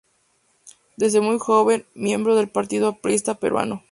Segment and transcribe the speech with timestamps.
[0.97, 3.83] Desde muy joven fue miembro del Partido Aprista Peruano.